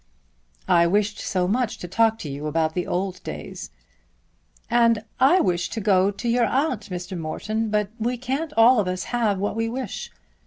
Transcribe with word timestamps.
"I 0.67 0.87
wished 0.87 1.19
so 1.19 1.47
much 1.47 1.77
to 1.77 1.87
talk 1.87 2.17
to 2.21 2.27
you 2.27 2.47
about 2.47 2.73
the 2.73 2.87
old 2.87 3.21
days." 3.21 3.69
"And 4.67 5.03
I 5.19 5.39
wish 5.41 5.69
to 5.69 5.79
go 5.79 6.09
to 6.09 6.27
your 6.27 6.45
aunt, 6.47 6.89
Mr. 6.89 7.15
Morton; 7.15 7.69
but 7.69 7.89
we 7.99 8.17
can't 8.17 8.51
all 8.57 8.79
of 8.79 8.87
us 8.87 9.03
have 9.13 9.37
what 9.37 9.55
we 9.55 9.69
wish. 9.69 10.09